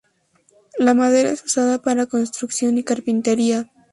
La 0.79 0.95
madera 0.95 1.29
es 1.29 1.43
usada 1.43 1.79
para 1.83 2.07
construcción 2.07 2.75
y 2.79 2.83
carpintería. 2.83 3.71